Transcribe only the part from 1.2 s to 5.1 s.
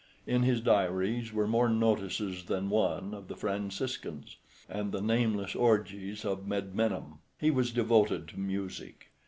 were more notices than one of the "Franciscans" and the